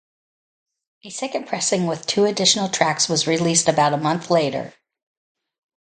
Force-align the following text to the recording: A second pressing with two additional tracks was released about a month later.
A 1.03 1.11
second 1.11 1.45
pressing 1.45 1.85
with 1.85 2.07
two 2.07 2.25
additional 2.25 2.69
tracks 2.69 3.07
was 3.07 3.27
released 3.27 3.67
about 3.67 3.93
a 3.93 3.97
month 3.97 4.31
later. 4.31 4.73